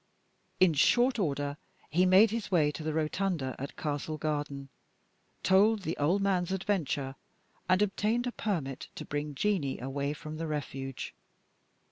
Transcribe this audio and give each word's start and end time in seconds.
In 0.59 0.73
short 0.73 1.19
order 1.19 1.57
he 1.91 2.07
made 2.07 2.31
his 2.31 2.49
way 2.49 2.71
to 2.71 2.81
the 2.81 2.91
Rotunda 2.91 3.55
at 3.59 3.77
Castle 3.77 4.17
Garden, 4.17 4.69
told 5.43 5.83
the 5.83 5.95
old 5.97 6.23
man's 6.23 6.51
adventure, 6.51 7.13
and 7.69 7.83
obtained 7.83 8.25
a 8.25 8.31
permit 8.31 8.87
to 8.95 9.05
bring 9.05 9.35
Jeanie 9.35 9.77
away 9.79 10.13
from 10.13 10.37
the 10.37 10.47
Refuge. 10.47 11.13